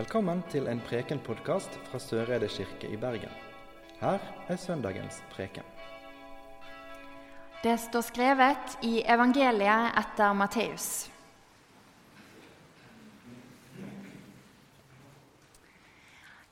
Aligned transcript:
Velkommen 0.00 0.38
til 0.48 0.64
en 0.70 0.78
Preken-podkast 0.80 1.74
fra 1.90 1.98
Søreide 2.00 2.46
kirke 2.48 2.88
i 2.88 2.96
Bergen. 2.96 3.32
Her 4.00 4.22
er 4.48 4.56
søndagens 4.56 5.18
preken. 5.28 5.66
Det 7.60 7.74
står 7.82 8.06
skrevet 8.06 8.78
i 8.86 9.02
evangeliet 9.04 9.98
etter 10.00 10.32
Matteus. 10.32 10.86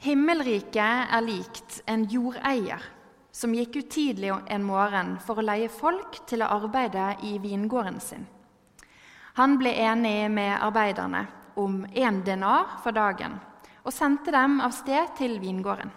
Himmelriket 0.05 1.09
er 1.17 1.25
likt 1.25 1.81
en 1.89 2.05
jordeier 2.05 2.85
som 3.33 3.57
gikk 3.57 3.81
ut 3.81 3.91
tidlig 3.97 4.35
en 4.45 4.69
morgen 4.75 5.17
for 5.25 5.41
å 5.41 5.47
leie 5.49 5.73
folk 5.73 6.21
til 6.29 6.45
å 6.45 6.53
arbeide 6.59 7.15
i 7.25 7.39
vingården 7.41 7.97
sin. 8.11 8.29
Han 9.41 9.57
ble 9.57 9.73
enig 9.89 10.29
med 10.37 10.59
arbeiderne 10.59 11.25
om 11.59 11.83
én 11.93 12.23
denar 12.25 12.79
for 12.83 12.95
dagen 12.95 13.39
og 13.83 13.95
sendte 13.95 14.33
dem 14.35 14.61
av 14.61 14.75
sted 14.77 15.15
til 15.19 15.39
vingården. 15.41 15.91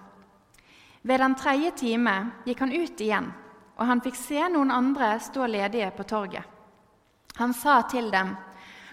Ved 1.02 1.20
den 1.20 1.36
tredje 1.36 1.72
time 1.78 2.16
gikk 2.46 2.62
han 2.64 2.74
ut 2.74 3.02
igjen, 3.02 3.32
og 3.78 3.88
han 3.90 4.02
fikk 4.06 4.18
se 4.18 4.46
noen 4.54 4.72
andre 4.72 5.16
stå 5.20 5.48
ledige 5.50 5.90
på 5.98 6.06
torget. 6.08 6.46
Han 7.40 7.54
sa 7.54 7.82
til 7.82 8.12
dem, 8.12 8.36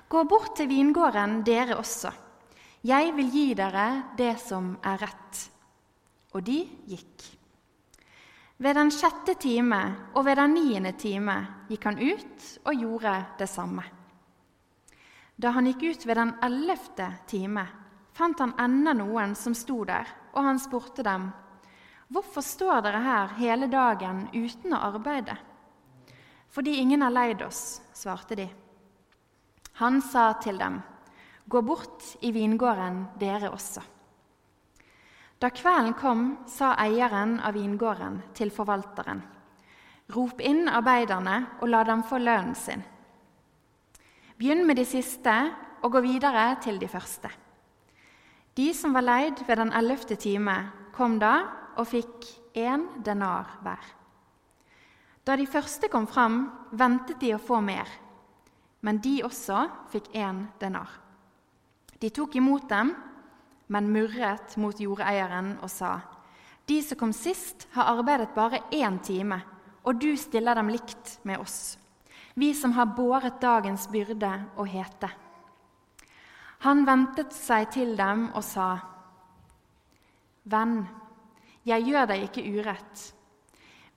'Gå 0.09 0.25
bort 0.25 0.57
til 0.57 0.69
vingården, 0.69 1.45
dere 1.45 1.77
også.' 1.77 2.13
'Jeg 2.85 3.13
vil 3.17 3.31
gi 3.31 3.55
dere 3.55 4.03
det 4.17 4.41
som 4.41 4.79
er 4.83 4.97
rett.' 4.97 5.51
Og 6.35 6.43
de 6.45 6.69
gikk. 6.87 7.39
Ved 8.59 8.75
den 8.75 8.91
sjette 8.91 9.35
time 9.35 10.11
og 10.15 10.25
ved 10.25 10.37
den 10.37 10.55
niende 10.55 10.93
time 10.93 11.47
gikk 11.69 11.85
han 11.85 11.99
ut 11.99 12.59
og 12.65 12.75
gjorde 12.75 13.27
det 13.39 13.49
samme. 13.49 13.98
Da 15.39 15.53
han 15.55 15.67
gikk 15.71 15.83
ut 15.83 16.07
ved 16.07 16.17
den 16.19 16.33
ellevte 16.43 17.13
time, 17.31 17.63
fant 18.13 18.41
han 18.43 18.57
enda 18.59 18.93
noen 18.99 19.37
som 19.39 19.55
sto 19.55 19.85
der, 19.87 20.09
og 20.35 20.43
han 20.45 20.59
spurte 20.59 21.05
dem, 21.07 21.31
'Hvorfor 22.11 22.43
står 22.43 22.81
dere 22.83 23.03
her 23.05 23.35
hele 23.39 23.69
dagen 23.69 24.29
uten 24.33 24.73
å 24.73 24.81
arbeide?' 24.89 25.37
'Fordi 26.49 26.81
ingen 26.81 27.03
har 27.03 27.11
leid 27.11 27.43
oss', 27.43 27.81
svarte 27.93 28.35
de. 28.35 28.49
Han 29.73 30.01
sa 30.03 30.33
til 30.33 30.59
dem, 30.59 30.83
'Gå 31.49 31.63
bort 31.63 32.17
i 32.21 32.33
vingården, 32.33 33.07
dere 33.19 33.51
også.' 33.51 33.83
Da 35.39 35.51
kvelden 35.51 35.95
kom, 35.95 36.39
sa 36.47 36.75
eieren 36.75 37.41
av 37.41 37.55
vingården 37.55 38.23
til 38.35 38.51
forvalteren, 38.51 39.23
'Rop 40.11 40.41
inn 40.41 40.69
arbeiderne 40.69 41.47
og 41.61 41.69
la 41.69 41.85
dem 41.85 42.03
få 42.03 42.19
lønnen 42.19 42.55
sin.' 42.55 42.98
Begynn 44.39 44.63
med 44.69 44.79
de 44.79 44.85
siste 44.87 45.33
og 45.83 45.97
gå 45.97 46.01
videre 46.05 46.53
til 46.63 46.77
de 46.79 46.87
første. 46.87 47.31
De 48.55 48.69
som 48.75 48.93
var 48.95 49.03
leid 49.03 49.41
ved 49.49 49.59
den 49.59 49.73
ellevte 49.75 50.15
time, 50.15 50.55
kom 50.95 51.17
da 51.19 51.33
og 51.79 51.89
fikk 51.91 52.27
én 52.55 52.85
denar 53.03 53.57
hver. 53.63 53.83
Da 55.27 55.35
de 55.37 55.47
første 55.47 55.91
kom 55.91 56.07
fram, 56.07 56.39
ventet 56.71 57.19
de 57.19 57.33
å 57.35 57.41
få 57.43 57.59
mer, 57.67 57.91
men 58.87 59.03
de 59.03 59.17
også 59.27 59.65
fikk 59.91 60.13
én 60.15 60.45
denar. 60.63 60.89
De 61.99 62.11
tok 62.15 62.39
imot 62.39 62.69
dem, 62.71 62.95
men 63.67 63.91
murret 63.91 64.55
mot 64.57 64.79
jordeieren 64.79 65.59
og 65.63 65.71
sa:" 65.71 65.99
De 66.69 66.83
som 66.83 66.99
kom 66.99 67.13
sist, 67.13 67.67
har 67.73 67.91
arbeidet 67.99 68.35
bare 68.35 68.63
én 68.71 69.03
time, 69.03 69.43
og 69.85 70.01
du 70.01 70.17
stiller 70.17 70.55
dem 70.55 70.69
likt 70.69 71.19
med 71.25 71.41
oss 71.41 71.79
vi 72.39 72.55
som 72.55 72.73
har 72.73 72.95
båret 72.95 73.41
dagens 73.43 73.89
byrde 73.91 74.31
og 74.57 74.69
hete. 74.71 75.11
Han 76.63 76.85
ventet 76.87 77.35
seg 77.35 77.71
til 77.75 77.97
dem 77.99 78.29
og 78.31 78.45
sa, 78.47 78.69
Venn, 80.49 80.81
jeg 81.67 81.85
gjør 81.91 82.07
deg 82.09 82.29
ikke 82.29 82.45
urett. 82.47 83.03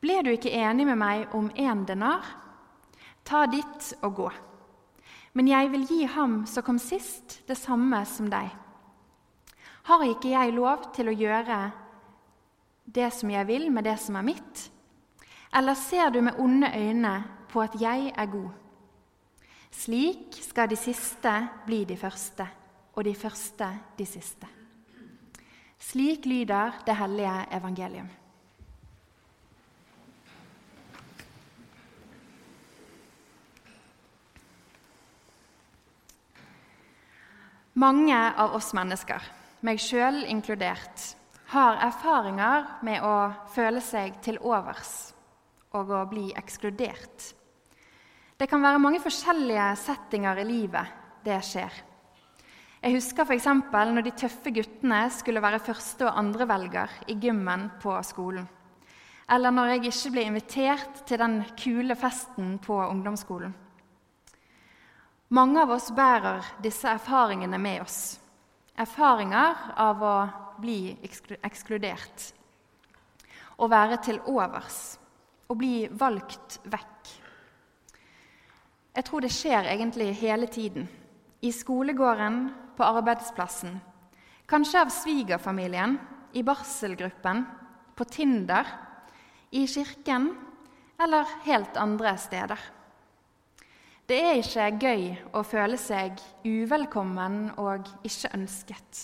Ble 0.02 0.18
du 0.26 0.32
ikke 0.34 0.54
enig 0.58 0.88
med 0.90 0.98
meg 1.00 1.36
om 1.38 1.52
én 1.54 1.86
denar? 1.86 2.26
Ta 3.24 3.46
ditt 3.46 3.92
og 4.02 4.16
gå. 4.18 4.32
Men 5.38 5.48
jeg 5.48 5.70
vil 5.72 5.86
gi 5.88 6.00
ham 6.10 6.42
som 6.50 6.66
kom 6.66 6.80
sist, 6.82 7.40
det 7.48 7.56
samme 7.56 8.02
som 8.10 8.28
deg. 8.30 8.50
Har 9.88 10.04
ikke 10.06 10.34
jeg 10.34 10.58
lov 10.58 10.90
til 10.96 11.12
å 11.12 11.16
gjøre 11.16 11.60
det 12.90 13.12
som 13.14 13.30
jeg 13.32 13.48
vil 13.48 13.70
med 13.72 13.86
det 13.86 13.96
som 14.02 14.18
er 14.18 14.26
mitt? 14.28 14.66
Eller 15.54 15.78
ser 15.78 16.10
du 16.10 16.20
med 16.26 16.42
onde 16.42 16.68
øyne 16.74 17.14
på 17.52 17.62
at 17.64 17.76
jeg 17.82 18.14
er 18.16 18.32
god. 18.32 18.50
Slik 19.72 20.40
skal 20.44 20.70
de 20.72 20.80
siste 20.80 21.34
bli 21.66 21.84
de 21.88 21.98
første, 21.98 22.48
og 22.96 23.06
de 23.08 23.16
første 23.16 23.68
de 23.98 24.06
siste. 24.06 24.48
Slik 25.80 26.26
lyder 26.26 26.84
det 26.86 26.96
hellige 26.96 27.38
evangelium. 27.58 28.10
Mange 37.74 38.18
av 38.38 38.52
oss 38.54 38.74
mennesker, 38.76 39.24
meg 39.64 39.80
sjøl 39.80 40.26
inkludert, 40.30 41.16
har 41.54 41.80
erfaringer 41.88 42.68
med 42.86 43.04
å 43.04 43.32
føle 43.56 43.82
seg 43.84 44.20
til 44.22 44.38
overs 44.44 45.14
og 45.74 45.90
å 45.96 46.02
bli 46.12 46.28
ekskludert. 46.38 47.32
Det 48.42 48.48
kan 48.50 48.64
være 48.64 48.82
mange 48.82 48.98
forskjellige 48.98 49.68
settinger 49.78 50.40
i 50.42 50.44
livet 50.50 50.94
det 51.22 51.36
skjer. 51.46 51.76
Jeg 52.82 52.96
husker 52.96 53.28
f.eks. 53.30 53.46
når 53.46 54.02
de 54.02 54.14
tøffe 54.18 54.50
guttene 54.50 55.02
skulle 55.14 55.44
være 55.44 55.60
første- 55.62 56.08
og 56.08 56.18
andrevelger 56.18 56.90
i 57.06 57.20
gymmen 57.22 57.68
på 57.84 57.94
skolen. 58.02 58.48
Eller 59.30 59.54
når 59.54 59.70
jeg 59.70 59.84
ikke 59.86 60.14
ble 60.16 60.24
invitert 60.26 61.06
til 61.06 61.22
den 61.22 61.44
kule 61.54 61.96
festen 61.96 62.58
på 62.58 62.80
ungdomsskolen. 62.82 63.54
Mange 65.30 65.62
av 65.62 65.70
oss 65.78 65.92
bærer 65.94 66.42
disse 66.66 66.90
erfaringene 66.90 67.62
med 67.62 67.86
oss. 67.86 68.18
Erfaringer 68.74 69.78
av 69.78 70.02
å 70.02 70.16
bli 70.58 70.98
ekskludert. 71.46 72.32
Å 73.62 73.70
være 73.70 74.02
til 74.02 74.18
overs. 74.26 74.98
Å 75.46 75.54
bli 75.54 75.86
valgt 75.94 76.58
vekk. 76.66 77.01
Jeg 78.92 79.08
tror 79.08 79.24
det 79.24 79.32
skjer 79.32 79.70
egentlig 79.72 80.10
hele 80.20 80.48
tiden. 80.52 80.90
I 81.42 81.52
skolegården, 81.52 82.50
på 82.76 82.84
arbeidsplassen, 82.84 83.78
kanskje 84.50 84.82
av 84.82 84.92
svigerfamilien, 84.92 85.98
i 86.34 86.44
barselgruppen, 86.44 87.44
på 87.96 88.08
Tinder, 88.08 88.68
i 89.52 89.66
kirken 89.68 90.30
eller 91.02 91.28
helt 91.46 91.78
andre 91.78 92.14
steder. 92.18 92.60
Det 94.08 94.20
er 94.20 94.40
ikke 94.42 94.68
gøy 94.82 95.08
å 95.40 95.44
føle 95.48 95.80
seg 95.80 96.20
uvelkommen 96.44 97.54
og 97.62 97.88
ikke 98.08 98.34
ønsket. 98.36 99.02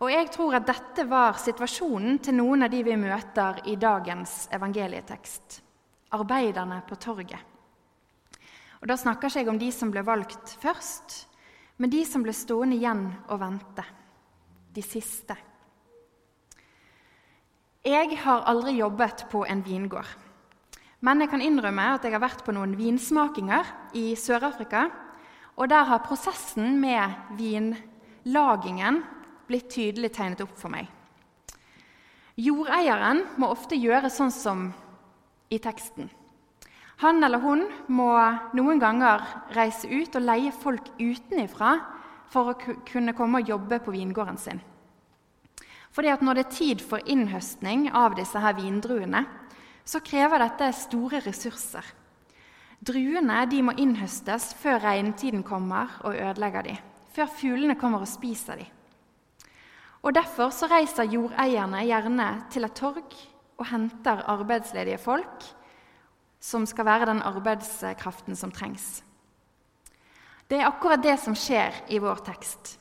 Og 0.00 0.10
jeg 0.10 0.32
tror 0.34 0.56
at 0.56 0.66
dette 0.66 1.04
var 1.06 1.36
situasjonen 1.38 2.18
til 2.24 2.38
noen 2.40 2.64
av 2.64 2.72
de 2.72 2.80
vi 2.86 2.96
møter 2.98 3.60
i 3.70 3.76
dagens 3.76 4.48
evangelietekst. 4.56 5.60
Arbeiderne 6.16 6.80
på 6.88 6.96
torget. 6.96 7.51
Og 8.82 8.88
Da 8.90 8.96
snakker 8.98 9.30
ikke 9.30 9.38
jeg 9.38 9.48
om 9.48 9.58
de 9.60 9.70
som 9.70 9.90
ble 9.94 10.02
valgt 10.02 10.56
først, 10.58 11.28
men 11.78 11.90
de 11.90 12.02
som 12.04 12.22
ble 12.22 12.34
stående 12.34 12.76
igjen 12.76 13.06
og 13.28 13.38
vente. 13.38 13.84
De 14.74 14.82
siste. 14.82 15.36
Jeg 17.84 18.18
har 18.24 18.46
aldri 18.46 18.76
jobbet 18.78 19.26
på 19.30 19.44
en 19.46 19.62
vingård. 19.62 20.08
Men 21.02 21.20
jeg 21.20 21.30
kan 21.32 21.42
innrømme 21.42 21.84
at 21.94 22.04
jeg 22.06 22.14
har 22.14 22.22
vært 22.22 22.44
på 22.46 22.54
noen 22.54 22.76
vinsmakinger 22.78 23.70
i 23.98 24.14
Sør-Afrika. 24.18 24.84
Og 25.58 25.68
der 25.68 25.84
har 25.86 26.02
prosessen 26.06 26.78
med 26.80 27.34
vinlagingen 27.38 29.02
blitt 29.46 29.68
tydelig 29.74 30.12
tegnet 30.14 30.42
opp 30.42 30.54
for 30.58 30.72
meg. 30.72 30.86
Jordeieren 32.38 33.26
må 33.36 33.50
ofte 33.52 33.76
gjøre 33.76 34.10
sånn 34.10 34.32
som 34.32 34.70
i 35.52 35.58
teksten. 35.60 36.08
Han 37.02 37.24
eller 37.24 37.42
hun 37.42 37.64
må 37.90 38.12
noen 38.54 38.78
ganger 38.78 39.24
reise 39.56 39.88
ut 39.90 40.14
og 40.14 40.22
leie 40.22 40.52
folk 40.54 40.92
utenifra 41.00 41.72
for 42.30 42.52
å 42.52 42.74
kunne 42.86 43.14
komme 43.18 43.40
og 43.42 43.48
jobbe 43.50 43.80
på 43.82 43.94
vingården 43.94 44.38
sin. 44.38 44.60
Fordi 45.92 46.08
at 46.08 46.22
Når 46.22 46.34
det 46.34 46.44
er 46.46 46.56
tid 46.56 46.80
for 46.80 47.02
innhøstning 47.04 47.90
av 47.92 48.14
disse 48.16 48.38
her 48.38 48.54
vindruene, 48.56 49.26
så 49.84 50.00
krever 50.00 50.38
dette 50.38 50.70
store 50.78 51.20
ressurser. 51.26 51.84
Druene 52.80 53.42
de 53.50 53.62
må 53.62 53.74
innhøstes 53.78 54.54
før 54.58 54.80
regntiden 54.82 55.42
kommer 55.42 55.90
og 56.06 56.14
ødelegger 56.14 56.62
dem. 56.62 56.78
Før 57.12 57.26
fuglene 57.26 57.76
kommer 57.78 58.02
og 58.06 58.08
spiser 58.08 58.62
dem. 58.62 58.70
Og 60.02 60.14
Derfor 60.14 60.50
så 60.50 60.66
reiser 60.70 61.10
jordeierne 61.10 61.84
gjerne 61.86 62.28
til 62.50 62.64
et 62.64 62.74
torg 62.74 63.18
og 63.58 63.66
henter 63.70 64.24
arbeidsledige 64.32 64.98
folk 64.98 65.44
som 66.42 66.66
skal 66.66 66.88
være 66.88 67.08
den 67.12 67.22
arbeidskraften 67.22 68.36
som 68.36 68.50
trengs. 68.50 69.02
Det 70.50 70.58
er 70.58 70.68
akkurat 70.68 71.02
det 71.02 71.14
som 71.22 71.36
skjer 71.38 71.84
i 71.94 72.00
vår 72.02 72.24
tekst. 72.26 72.76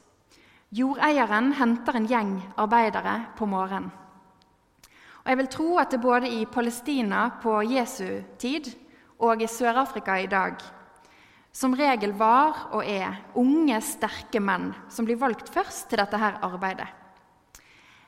Jordeieren 0.74 1.54
henter 1.56 2.00
en 2.00 2.08
gjeng 2.10 2.34
arbeidere 2.60 3.16
på 3.38 3.46
morgenen. 3.46 3.92
Og 5.22 5.30
Jeg 5.30 5.38
vil 5.38 5.50
tro 5.54 5.78
at 5.78 5.92
det 5.94 6.02
både 6.02 6.30
i 6.34 6.46
Palestina 6.50 7.30
på 7.44 7.62
Jesu 7.62 8.24
tid 8.42 8.72
og 9.20 9.42
i 9.42 9.48
Sør-Afrika 9.48 10.16
i 10.18 10.28
dag 10.28 10.58
som 11.52 11.76
regel 11.76 12.14
var 12.16 12.72
og 12.72 12.88
er 12.88 13.20
unge, 13.36 13.78
sterke 13.84 14.40
menn 14.40 14.72
som 14.90 15.06
blir 15.06 15.20
valgt 15.20 15.52
først 15.52 15.90
til 15.92 16.00
dette 16.00 16.18
her 16.18 16.40
arbeidet. 16.48 16.88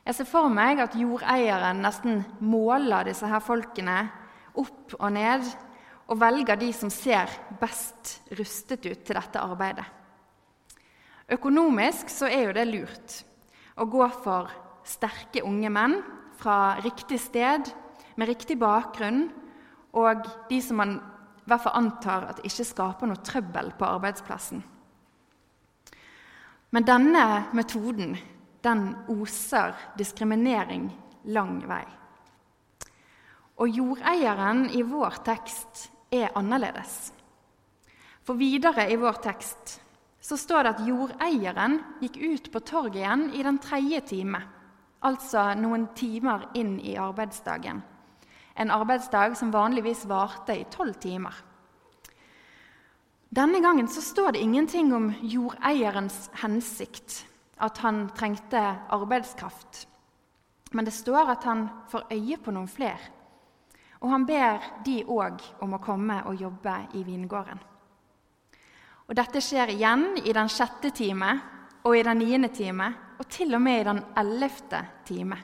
Jeg 0.04 0.16
ser 0.16 0.28
for 0.28 0.52
meg 0.52 0.82
at 0.84 0.96
jordeieren 1.00 1.84
nesten 1.84 2.24
måler 2.44 3.08
disse 3.08 3.28
her 3.28 3.44
folkene 3.44 4.10
opp 4.60 4.96
og 5.00 5.10
ned 5.16 5.46
og 6.12 6.20
velger 6.20 6.60
de 6.60 6.70
som 6.76 6.92
ser 6.92 7.32
best 7.62 8.18
rustet 8.38 8.86
ut 8.86 9.06
til 9.06 9.18
dette 9.18 9.42
arbeidet. 9.42 9.86
Økonomisk 11.32 12.12
så 12.12 12.28
er 12.28 12.50
jo 12.50 12.58
det 12.58 12.66
lurt 12.68 13.16
å 13.80 13.88
gå 13.90 14.08
for 14.24 14.52
sterke 14.86 15.46
unge 15.48 15.72
menn 15.72 15.96
fra 16.38 16.76
riktig 16.84 17.22
sted, 17.24 17.70
med 18.20 18.30
riktig 18.30 18.60
bakgrunn, 18.60 19.30
og 19.96 20.28
de 20.50 20.60
som 20.62 20.78
man 20.82 20.98
i 20.98 21.48
hvert 21.50 21.64
fall 21.64 21.80
antar 21.80 22.28
at 22.30 22.44
ikke 22.46 22.66
skaper 22.68 23.10
noe 23.10 23.24
trøbbel 23.24 23.72
på 23.80 23.88
arbeidsplassen. 23.88 24.62
Men 26.74 26.88
denne 26.88 27.26
metoden 27.54 28.16
den 28.64 28.86
oser 29.12 29.76
diskriminering 30.00 30.88
lang 31.36 31.60
vei. 31.68 31.84
Og 33.64 33.72
jordeieren 33.72 34.66
i 34.76 34.82
vår 34.84 35.22
tekst 35.24 35.86
er 36.12 36.34
annerledes. 36.36 37.14
For 38.28 38.36
videre 38.36 38.90
i 38.92 38.98
vår 39.00 39.22
tekst 39.24 39.78
så 40.24 40.36
står 40.40 40.66
det 40.66 40.74
at 40.74 40.84
jordeieren 40.88 41.78
gikk 42.02 42.20
ut 42.20 42.50
på 42.52 42.62
torget 42.68 43.00
igjen 43.00 43.24
i 43.32 43.44
den 43.44 43.62
tredje 43.64 44.02
time, 44.12 44.42
altså 45.00 45.54
noen 45.60 45.88
timer 45.96 46.50
inn 46.60 46.76
i 46.84 46.98
arbeidsdagen. 47.00 47.80
En 48.60 48.72
arbeidsdag 48.72 49.38
som 49.40 49.56
vanligvis 49.56 50.04
varte 50.12 50.60
i 50.60 50.68
tolv 50.72 51.00
timer. 51.00 51.34
Denne 53.32 53.64
gangen 53.64 53.88
så 53.88 54.04
står 54.04 54.36
det 54.36 54.44
ingenting 54.44 54.92
om 54.94 55.10
jordeierens 55.24 56.28
hensikt, 56.44 57.24
at 57.64 57.80
han 57.80 58.10
trengte 58.12 58.60
arbeidskraft. 58.92 59.88
Men 60.76 60.86
det 60.86 60.94
står 60.94 61.32
at 61.32 61.44
han 61.48 61.70
får 61.90 62.12
øye 62.12 62.38
på 62.44 62.52
noen 62.52 62.68
flere. 62.68 63.23
Og 64.04 64.12
han 64.12 64.26
ber 64.28 64.60
de 64.84 64.98
òg 65.08 65.40
om 65.64 65.78
å 65.78 65.82
komme 65.84 66.20
og 66.28 66.42
jobbe 66.42 66.76
i 67.00 67.06
vingården. 67.08 67.62
Og 69.08 69.16
Dette 69.16 69.42
skjer 69.44 69.72
igjen 69.74 70.18
i 70.24 70.34
den 70.36 70.52
sjette 70.52 70.92
time 70.96 71.32
og 71.84 71.96
i 71.98 72.04
den 72.04 72.20
niende 72.20 72.50
time, 72.56 72.88
og 73.20 73.28
til 73.32 73.56
og 73.56 73.62
med 73.64 73.82
i 73.82 73.88
den 73.88 74.00
ellevte 74.20 74.80
time. 75.08 75.38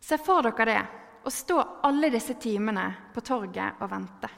Se 0.00 0.18
for 0.22 0.46
dere 0.46 0.66
det 0.66 0.82
å 1.26 1.30
stå 1.30 1.58
alle 1.84 2.10
disse 2.14 2.38
timene 2.40 2.86
på 3.14 3.22
torget 3.26 3.82
og 3.82 3.90
vente. 3.90 4.30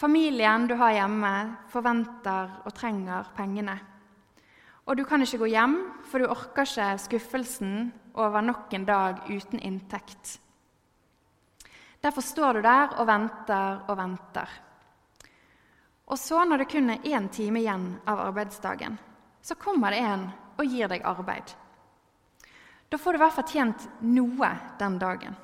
Familien 0.00 0.64
du 0.70 0.76
har 0.80 0.94
hjemme, 0.96 1.32
forventer 1.68 2.62
og 2.64 2.72
trenger 2.72 3.34
pengene. 3.36 3.74
Og 4.88 4.96
du 4.96 5.04
kan 5.04 5.20
ikke 5.20 5.42
gå 5.42 5.50
hjem, 5.52 5.74
for 6.08 6.22
du 6.22 6.30
orker 6.30 6.64
ikke 6.64 6.86
skuffelsen 7.04 7.90
over 8.16 8.40
nok 8.40 8.72
en 8.74 8.86
dag 8.88 9.20
uten 9.28 9.60
inntekt. 9.60 10.38
Derfor 12.00 12.24
står 12.24 12.54
du 12.54 12.62
der 12.64 12.94
og 12.96 13.06
venter 13.08 13.82
og 13.88 13.96
venter. 13.98 14.52
Og 16.10 16.18
så, 16.18 16.42
når 16.44 16.62
det 16.62 16.70
kun 16.72 16.90
er 16.90 17.04
én 17.06 17.28
time 17.30 17.60
igjen 17.60 17.92
av 18.08 18.22
arbeidsdagen, 18.24 18.96
så 19.42 19.54
kommer 19.54 19.94
det 19.94 20.00
en 20.02 20.24
og 20.58 20.64
gir 20.66 20.90
deg 20.90 21.04
arbeid. 21.06 21.52
Da 22.90 22.98
får 22.98 23.12
du 23.12 23.20
i 23.20 23.22
hvert 23.22 23.36
fall 23.36 23.48
tjent 23.52 23.86
noe 24.02 24.50
den 24.80 24.98
dagen. 24.98 25.36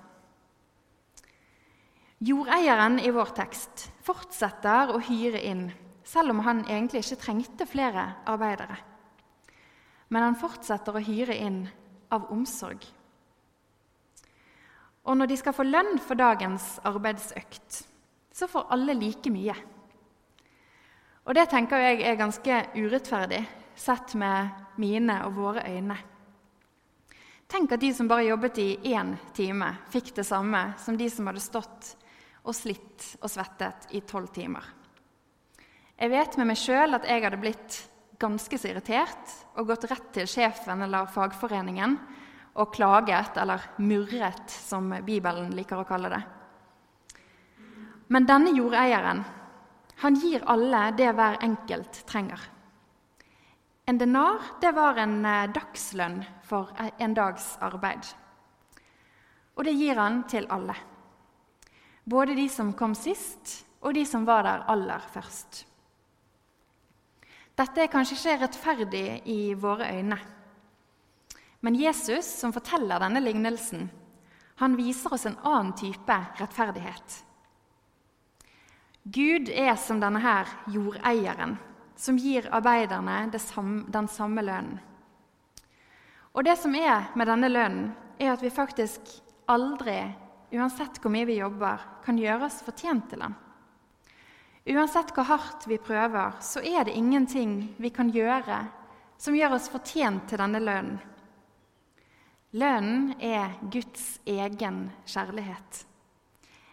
Jordeieren 2.27 2.99
i 2.99 3.13
vår 3.13 3.31
tekst 3.37 3.91
fortsetter 4.03 4.91
å 4.91 4.99
hyre 5.05 5.43
inn, 5.47 5.67
selv 6.03 6.33
om 6.33 6.41
han 6.47 6.65
egentlig 6.65 7.05
ikke 7.05 7.21
trengte 7.23 7.67
flere 7.69 8.09
arbeidere. 8.27 8.79
Men 10.09 10.25
han 10.25 10.39
fortsetter 10.41 10.97
å 10.97 11.03
hyre 11.05 11.37
inn 11.37 11.67
av 12.15 12.31
omsorg. 12.33 12.83
Og 15.07 15.15
når 15.17 15.31
de 15.31 15.39
skal 15.39 15.55
få 15.55 15.67
lønn 15.67 16.01
for 16.03 16.19
dagens 16.19 16.77
arbeidsøkt, 16.87 17.85
så 18.35 18.49
får 18.51 18.73
alle 18.75 18.97
like 18.99 19.31
mye. 19.33 19.55
Og 21.27 21.35
det 21.35 21.47
tenker 21.51 21.83
jeg 21.83 22.03
er 22.07 22.19
ganske 22.19 22.59
urettferdig, 22.77 23.41
sett 23.77 24.15
med 24.19 24.79
mine 24.81 25.21
og 25.27 25.39
våre 25.39 25.65
øyne. 25.69 25.97
Tenk 27.47 27.77
at 27.77 27.83
de 27.83 27.93
som 27.95 28.09
bare 28.11 28.27
jobbet 28.27 28.59
i 28.59 28.71
én 28.91 29.15
time, 29.35 29.69
fikk 29.93 30.13
det 30.17 30.27
samme 30.27 30.73
som 30.83 30.99
de 30.99 31.07
som 31.11 31.29
hadde 31.31 31.43
stått 31.45 31.93
og 32.47 32.55
slitt 32.55 33.13
og 33.21 33.31
svettet 33.31 33.87
i 33.95 34.03
tolv 34.07 34.33
timer. 34.35 34.65
Jeg 35.97 36.13
vet 36.13 36.37
med 36.39 36.51
meg 36.51 36.59
sjøl 36.61 36.99
at 36.99 37.07
jeg 37.07 37.23
hadde 37.23 37.41
blitt 37.41 37.79
ganske 38.21 38.59
så 38.59 38.71
irritert 38.71 39.35
og 39.57 39.71
gått 39.71 39.87
rett 39.91 40.11
til 40.17 40.29
sjefen 40.31 40.83
eller 40.85 41.09
fagforeningen 41.13 41.99
og 42.57 42.73
klaget, 42.75 43.37
eller 43.37 43.63
murret, 43.79 44.51
som 44.51 44.91
Bibelen 45.05 45.53
liker 45.57 45.81
å 45.81 45.89
kalle 45.89 46.11
det. 46.13 46.23
Men 48.09 48.27
denne 48.29 48.53
jordeieren 48.55 49.25
han 50.03 50.19
gir 50.21 50.45
alle 50.45 50.91
det 50.97 51.09
hver 51.17 51.39
enkelt 51.45 52.03
trenger. 52.09 52.41
En 53.87 53.99
denar 53.99 54.59
det 54.61 54.73
var 54.77 54.99
en 54.99 55.21
eh, 55.25 55.47
dagslønn 55.55 56.19
for 56.45 56.73
en 56.77 57.15
dags 57.15 57.55
arbeid. 57.63 58.09
Og 59.57 59.65
det 59.65 59.77
gir 59.79 59.97
han 59.97 60.25
til 60.29 60.49
alle. 60.53 60.75
Både 62.05 62.35
de 62.37 62.49
som 62.53 62.75
kom 62.77 62.95
sist, 62.99 63.63
og 63.81 63.95
de 63.95 64.05
som 64.07 64.27
var 64.27 64.43
der 64.45 64.65
aller 64.71 65.03
først. 65.15 65.65
Dette 67.57 67.83
er 67.83 67.93
kanskje 67.93 68.19
ikke 68.19 68.41
rettferdig 68.43 69.07
i 69.33 69.55
våre 69.57 69.89
øyne. 69.97 70.19
Men 71.61 71.75
Jesus, 71.75 72.27
som 72.41 72.53
forteller 72.53 73.01
denne 73.01 73.21
lignelsen, 73.21 73.89
han 74.57 74.77
viser 74.77 75.13
oss 75.13 75.27
en 75.27 75.39
annen 75.43 75.73
type 75.77 76.17
rettferdighet. 76.39 77.23
Gud 79.03 79.51
er 79.53 79.77
som 79.79 80.01
denne 80.01 80.19
her 80.19 80.49
jordeieren, 80.73 81.57
som 81.97 82.19
gir 82.19 82.49
arbeiderne 82.53 83.31
den 83.31 84.09
samme 84.09 84.43
lønnen. 84.43 84.81
Og 86.37 86.45
det 86.45 86.57
som 86.61 86.75
er 86.77 87.09
med 87.17 87.31
denne 87.31 87.49
lønnen, 87.49 87.93
er 88.19 88.35
at 88.35 88.43
vi 88.45 88.51
faktisk 88.53 89.01
aldri, 89.49 90.01
uansett 90.53 90.99
hvor 91.01 91.13
mye 91.13 91.29
vi 91.29 91.39
jobber, 91.39 91.81
kan 92.05 92.19
gjøre 92.21 92.49
oss 92.49 92.63
fortjent 92.65 93.09
til 93.11 93.23
den. 93.25 93.37
Uansett 94.67 95.13
hvor 95.15 95.29
hardt 95.29 95.69
vi 95.71 95.79
prøver, 95.79 96.37
så 96.43 96.61
er 96.61 96.85
det 96.85 96.97
ingenting 96.99 97.77
vi 97.79 97.93
kan 97.95 98.11
gjøre 98.13 98.65
som 99.17 99.37
gjør 99.37 99.57
oss 99.57 99.71
fortjent 99.73 100.27
til 100.29 100.43
denne 100.43 100.61
lønnen. 100.61 100.99
Lønnen 102.57 103.11
er 103.21 103.59
Guds 103.69 104.21
egen 104.25 104.87
kjærlighet. 105.05 105.83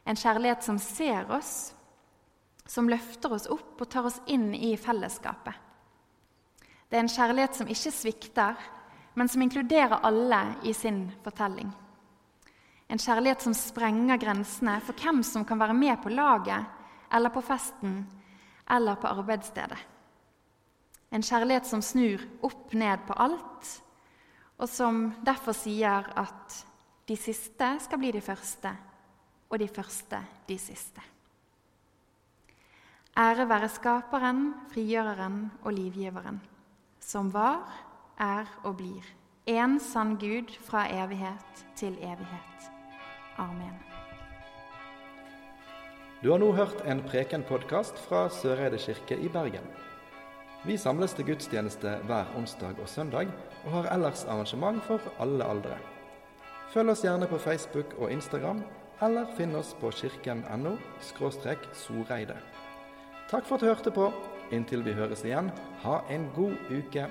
En 0.07 0.15
kjærlighet 0.15 0.63
som 0.63 0.77
ser 0.79 1.27
oss, 1.33 1.73
som 2.63 2.87
løfter 2.87 3.35
oss 3.35 3.49
opp 3.51 3.81
og 3.83 3.89
tar 3.91 4.07
oss 4.07 4.21
inn 4.31 4.53
i 4.55 4.77
fellesskapet. 4.79 5.57
Det 6.87 6.95
er 6.95 7.03
en 7.03 7.11
kjærlighet 7.11 7.59
som 7.59 7.67
ikke 7.67 7.91
svikter, 7.91 8.55
men 9.19 9.27
som 9.27 9.43
inkluderer 9.43 10.05
alle 10.07 10.41
i 10.63 10.71
sin 10.77 11.09
fortelling. 11.25 11.73
En 12.87 13.01
kjærlighet 13.01 13.43
som 13.43 13.55
sprenger 13.57 14.21
grensene 14.21 14.79
for 14.85 14.95
hvem 15.03 15.19
som 15.25 15.43
kan 15.43 15.59
være 15.59 15.75
med 15.75 15.99
på 16.03 16.13
laget 16.13 16.63
eller 17.11 17.33
på 17.33 17.43
festen 17.43 18.03
eller 18.71 18.95
på 19.01 19.11
arbeidsstedet. 19.11 19.79
En 21.11 21.25
kjærlighet 21.25 21.67
som 21.67 21.83
snur 21.83 22.23
opp 22.45 22.71
ned 22.71 23.03
på 23.07 23.17
alt, 23.19 23.79
og 24.63 24.69
som 24.71 25.09
derfor 25.25 25.55
sier 25.57 26.07
at 26.15 26.61
de 27.09 27.17
siste 27.19 27.67
skal 27.83 27.99
bli 27.99 28.13
de 28.15 28.21
første, 28.23 28.71
og 29.51 29.59
de 29.59 29.67
første 29.67 30.21
de 30.47 30.55
siste. 30.57 31.03
Ære 33.19 33.45
være 33.49 33.69
Skaperen, 33.69 34.45
Frigjøreren 34.71 35.51
og 35.61 35.75
Livgiveren, 35.75 36.39
som 37.03 37.29
var, 37.33 37.67
er 38.17 38.47
og 38.63 38.79
blir, 38.79 39.03
en 39.45 39.77
sann 39.83 40.15
Gud 40.17 40.55
fra 40.63 40.87
evighet 40.89 41.65
til 41.75 41.99
evighet. 41.99 42.69
Amen. 43.37 43.75
Du 46.23 46.31
har 46.31 46.39
nå 46.39 46.53
hørt 46.55 46.85
en 46.87 47.03
Preken-podkast 47.03 47.99
fra 48.07 48.29
Søreide 48.31 48.79
kirke 48.79 49.19
i 49.19 49.27
Bergen. 49.27 49.67
Vi 50.63 50.77
samles 50.79 51.11
til 51.11 51.25
gudstjeneste 51.27 51.97
hver 52.07 52.29
onsdag 52.39 52.77
og 52.79 52.87
søndag, 52.87 53.27
og 53.65 53.71
har 53.71 53.89
ellers 53.91 54.23
arrangement 54.25 54.79
for 54.87 55.01
alle 55.19 55.43
aldre. 55.43 55.75
Følg 56.71 56.93
oss 56.93 57.03
gjerne 57.03 57.27
på 57.27 57.37
Facebook 57.37 57.91
og 57.99 58.11
Instagram, 58.11 58.61
eller 59.03 59.27
finn 59.35 59.55
oss 59.59 59.73
på 59.81 59.91
kirken.no 59.91 60.77
soreide. 61.03 62.37
Takk 63.27 63.45
for 63.45 63.55
at 63.55 63.61
du 63.61 63.65
hørte 63.65 63.91
på. 63.91 64.07
Inntil 64.55 64.85
vi 64.85 64.95
høres 64.95 65.25
igjen, 65.27 65.51
ha 65.83 65.99
en 66.09 66.29
god 66.35 66.55
uke. 66.71 67.09